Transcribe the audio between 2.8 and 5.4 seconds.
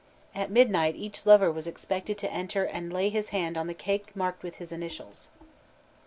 lay his hand on the cake marked with his initials.